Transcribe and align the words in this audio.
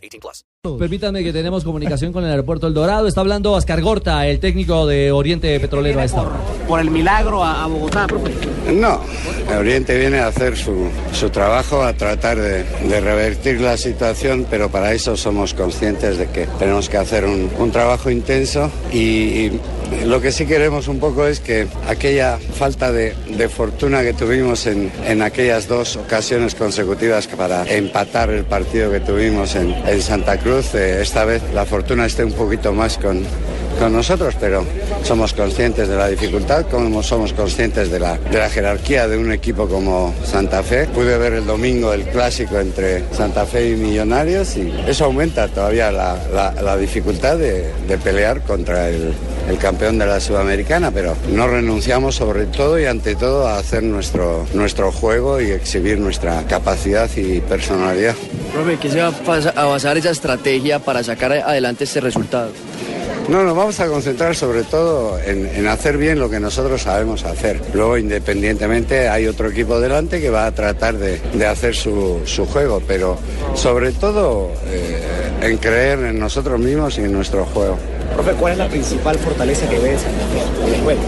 18 0.00 0.20
plus. 0.20 0.44
Permítanme 0.78 1.24
que 1.24 1.32
tenemos 1.32 1.64
comunicación 1.64 2.12
con 2.12 2.24
el 2.24 2.30
aeropuerto 2.30 2.66
El 2.66 2.74
Dorado. 2.74 3.06
Está 3.08 3.20
hablando 3.22 3.52
Oscar 3.52 3.80
Gorta, 3.80 4.26
el 4.26 4.40
técnico 4.40 4.86
de 4.86 5.10
Oriente 5.10 5.58
Petrolero 5.58 6.00
a 6.00 6.04
esta 6.04 6.20
hora. 6.22 6.36
por 6.68 6.80
el 6.80 6.90
milagro 6.90 7.42
a, 7.42 7.64
a 7.64 7.66
Bogotá, 7.66 8.06
profe. 8.06 8.30
No, 8.72 9.00
Oriente 9.58 9.98
viene 9.98 10.18
a 10.18 10.26
hacer 10.28 10.56
su, 10.56 10.88
su 11.12 11.30
trabajo, 11.30 11.82
a 11.82 11.94
tratar 11.94 12.38
de, 12.38 12.62
de 12.64 13.00
revertir 13.00 13.60
la 13.60 13.76
situación, 13.76 14.46
pero 14.50 14.68
para 14.70 14.92
eso 14.92 15.16
somos 15.16 15.54
conscientes 15.54 16.18
de 16.18 16.26
que 16.28 16.46
tenemos 16.58 16.88
que 16.88 16.98
hacer 16.98 17.24
un, 17.24 17.50
un 17.58 17.70
trabajo 17.72 18.10
intenso 18.10 18.70
y, 18.92 18.98
y 18.98 19.60
lo 20.04 20.20
que 20.20 20.30
sí 20.30 20.46
queremos 20.46 20.86
un 20.88 21.00
poco 21.00 21.26
es 21.26 21.40
que 21.40 21.66
aquella 21.88 22.38
falta 22.38 22.92
de, 22.92 23.14
de 23.36 23.48
fortuna 23.48 24.02
que 24.02 24.12
tuvimos 24.12 24.66
en, 24.66 24.92
en 25.04 25.22
aquellas 25.22 25.66
dos 25.66 25.96
ocasiones 25.96 26.54
consecutivas 26.54 27.26
para 27.26 27.64
empatar 27.64 28.30
el 28.30 28.44
partido 28.44 28.90
que 28.92 29.00
tuvimos 29.00 29.56
en, 29.56 29.74
en 29.90 30.02
Santa 30.02 30.38
Cruz, 30.38 30.74
eh, 30.74 31.00
esta 31.02 31.24
vez 31.24 31.42
la 31.54 31.64
fortuna 31.64 32.06
esté 32.06 32.24
un 32.24 32.32
poquito 32.32 32.72
más 32.72 32.96
con, 32.98 33.22
con 33.78 33.92
nosotros, 33.92 34.34
pero 34.38 34.64
somos 35.02 35.32
conscientes 35.32 35.88
de 35.88 35.96
la 35.96 36.08
dificultad, 36.08 36.66
como 36.70 37.02
somos 37.02 37.32
conscientes 37.32 37.90
de 37.90 37.98
la, 37.98 38.16
de 38.18 38.38
la 38.38 38.48
jerarquía 38.50 39.08
de 39.08 39.18
un 39.18 39.32
equipo 39.32 39.66
como 39.68 40.14
Santa 40.24 40.62
Fe. 40.62 40.86
Pude 40.86 41.16
ver 41.18 41.32
el 41.34 41.46
domingo 41.46 41.92
el 41.92 42.02
clásico 42.04 42.58
entre 42.60 43.04
Santa 43.12 43.46
Fe 43.46 43.70
y 43.70 43.76
Millonarios 43.76 44.56
y 44.56 44.72
eso 44.86 45.06
aumenta 45.06 45.48
todavía 45.48 45.90
la, 45.90 46.16
la- 46.32 46.52
la 46.62 46.76
dificultad 46.76 47.36
de, 47.38 47.66
de 47.88 47.98
pelear 47.98 48.42
contra 48.42 48.88
el, 48.90 49.12
el 49.48 49.58
campeón 49.58 49.98
de 49.98 50.06
la 50.06 50.20
Sudamericana, 50.20 50.90
pero 50.92 51.16
no 51.32 51.48
renunciamos 51.48 52.14
sobre 52.16 52.46
todo 52.46 52.78
y 52.78 52.84
ante 52.86 53.16
todo 53.16 53.48
a 53.48 53.58
hacer 53.58 53.82
nuestro, 53.82 54.46
nuestro 54.54 54.92
juego 54.92 55.40
y 55.40 55.50
exhibir 55.50 55.98
nuestra 55.98 56.42
capacidad 56.46 57.08
y 57.16 57.40
personalidad. 57.40 58.14
Profe, 58.52 58.78
¿qué 58.78 58.90
se 58.90 59.00
va 59.00 59.12
a 59.56 59.64
basar 59.66 59.96
esa 59.96 60.10
estrategia 60.10 60.78
para 60.78 61.02
sacar 61.02 61.32
adelante 61.32 61.84
este 61.84 62.00
resultado? 62.00 62.50
No, 63.28 63.44
nos 63.44 63.54
vamos 63.56 63.78
a 63.78 63.86
concentrar 63.86 64.34
sobre 64.34 64.64
todo 64.64 65.16
en, 65.20 65.46
en 65.46 65.68
hacer 65.68 65.96
bien 65.96 66.18
lo 66.18 66.28
que 66.28 66.40
nosotros 66.40 66.82
sabemos 66.82 67.24
hacer. 67.24 67.60
Luego, 67.74 67.96
independientemente, 67.96 69.08
hay 69.08 69.26
otro 69.28 69.50
equipo 69.50 69.78
delante 69.78 70.20
que 70.20 70.30
va 70.30 70.46
a 70.46 70.52
tratar 70.52 70.96
de, 70.98 71.20
de 71.34 71.46
hacer 71.46 71.76
su, 71.76 72.22
su 72.24 72.44
juego, 72.46 72.82
pero 72.88 73.18
sobre 73.54 73.92
todo 73.92 74.50
eh, 74.66 75.00
en 75.40 75.56
creer 75.58 75.98
en 76.00 76.18
nosotros 76.18 76.58
mismos 76.60 76.98
y 76.98 77.02
en 77.02 77.12
nuestro 77.12 77.44
juego. 77.46 77.76
Profe, 78.14 78.32
¿cuál 78.32 78.52
es 78.52 78.58
la 78.58 78.68
principal 78.68 79.16
fortaleza 79.18 79.68
que 79.68 79.78
ve 79.78 79.96
Santa 79.96 80.26
Fe 80.26 80.66
en 80.66 80.74
el 80.74 80.80
juego? 80.82 81.00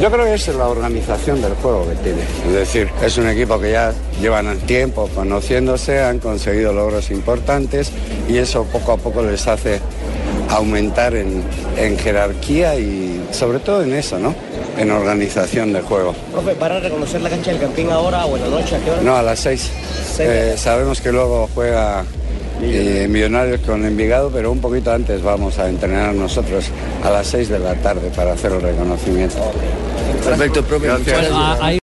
Yo 0.00 0.10
creo 0.10 0.24
que 0.24 0.34
es 0.34 0.48
la 0.48 0.68
organización 0.68 1.42
del 1.42 1.52
juego 1.54 1.86
que 1.88 1.96
tiene. 1.96 2.20
Es 2.46 2.52
decir, 2.52 2.88
es 3.02 3.18
un 3.18 3.28
equipo 3.28 3.58
que 3.60 3.72
ya 3.72 3.92
llevan 4.20 4.56
tiempo 4.60 5.08
conociéndose, 5.14 6.00
han 6.00 6.20
conseguido 6.20 6.72
logros 6.72 7.10
importantes 7.10 7.90
y 8.28 8.38
eso 8.38 8.64
poco 8.64 8.92
a 8.92 8.96
poco 8.96 9.22
les 9.22 9.46
hace 9.48 9.80
aumentar 10.50 11.14
en, 11.14 11.42
en 11.76 11.98
jerarquía 11.98 12.76
y 12.76 13.20
sobre 13.32 13.58
todo 13.58 13.82
en 13.82 13.92
eso, 13.92 14.18
¿no? 14.18 14.34
En 14.78 14.90
organización 14.92 15.72
del 15.72 15.82
juego. 15.82 16.14
Profe, 16.32 16.54
¿van 16.54 16.72
a 16.72 16.80
reconocer 16.80 17.20
la 17.20 17.30
cancha 17.30 17.50
del 17.50 17.60
Campín 17.60 17.90
ahora 17.90 18.24
o 18.24 18.36
en 18.36 18.42
la 18.42 18.48
noche? 18.48 18.76
¿A 18.76 18.78
qué 18.78 18.90
hora? 18.92 19.02
No, 19.02 19.16
a 19.16 19.22
las 19.22 19.40
seis. 19.40 19.70
Seis. 20.14 20.28
Eh, 20.30 20.54
sabemos 20.56 21.00
que 21.00 21.10
luego 21.10 21.48
juega 21.52 22.04
eh, 22.62 23.06
Millonarios 23.08 23.60
con 23.60 23.84
Envigado, 23.84 24.30
pero 24.30 24.50
un 24.50 24.60
poquito 24.60 24.92
antes 24.92 25.22
vamos 25.22 25.58
a 25.58 25.68
entrenar 25.68 26.14
nosotros 26.14 26.70
a 27.04 27.10
las 27.10 27.26
seis 27.26 27.48
de 27.48 27.58
la 27.58 27.74
tarde 27.74 28.10
para 28.14 28.32
hacer 28.32 28.52
el 28.52 28.62
reconocimiento. 28.62 29.38
Perfecto, 30.24 30.62
profe. 30.64 30.88